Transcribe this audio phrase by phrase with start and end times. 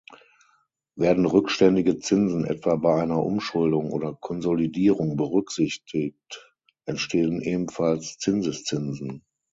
[0.95, 6.51] Werden rückständige Zinsen etwa bei einer Umschuldung oder Konsolidierung berücksichtigt,
[6.85, 9.23] entstehen ebenfalls Zinseszinsen.